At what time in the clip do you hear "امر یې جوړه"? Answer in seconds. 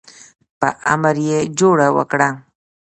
0.93-1.87